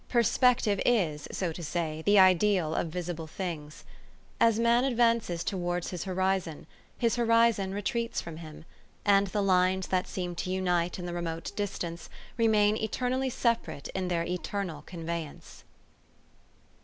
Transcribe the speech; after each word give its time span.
Perspective 0.09 0.81
is, 0.83 1.27
so 1.31 1.51
to 1.53 1.61
say, 1.63 2.01
the 2.03 2.17
ideal 2.17 2.73
of 2.73 2.87
visible 2.87 3.27
things.... 3.27 3.83
As 4.39 4.59
man 4.59 4.83
advances 4.83 5.43
towards 5.43 5.91
his 5.91 6.05
horizon, 6.05 6.65
his 6.97 7.17
horizon 7.17 7.71
retreats 7.71 8.19
from 8.19 8.37
him, 8.37 8.65
and 9.05 9.27
the 9.27 9.43
lines 9.43 9.89
that 9.89 10.07
seem 10.07 10.33
to 10.37 10.49
unite 10.49 10.97
in 10.97 11.05
the 11.05 11.13
remote 11.13 11.51
distance, 11.55 12.09
remain 12.35 12.75
eternally 12.77 13.29
separate 13.29 13.89
in 13.89 14.07
their 14.07 14.23
eternal 14.23 14.81
convey 14.87 15.23
ance." 15.23 15.63